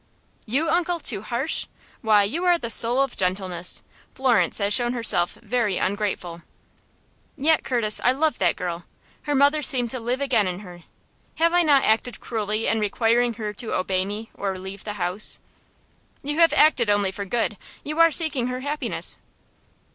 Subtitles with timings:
[0.47, 1.67] "You, uncle, too harsh!
[2.01, 3.83] Why, you are the soul of gentleness.
[4.15, 6.41] Florence has shown herself very ungrateful."
[7.37, 8.85] "Yet, Curtis, I love that girl.
[9.25, 10.85] Her mother seemed to live again in her.
[11.35, 15.39] Have I not acted cruelly in requiring her to obey me or leave the house?"
[16.23, 17.55] "You have acted only for good.
[17.83, 19.19] You are seeking her happiness."